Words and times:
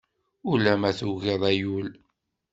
Ulamma 0.51 0.91
tugid 0.99 1.43
ay 1.49 1.61
ul. 1.77 1.87